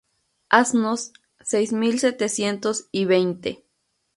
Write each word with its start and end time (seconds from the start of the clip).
asnos, 0.49 1.13
seis 1.41 1.73
mil 1.73 1.99
setecientos 1.99 2.87
y 2.91 3.05
veinte. 3.05 3.63